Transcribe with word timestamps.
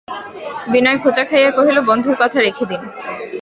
বিনয় 0.71 0.97
খোঁচা 0.97 1.23
খাইয়া 1.23 1.51
কহিল, 1.51 1.77
বন্ধুর 1.81 2.15
কথা 2.19 2.37
রেখে 2.41 2.65
দিন। 2.65 2.81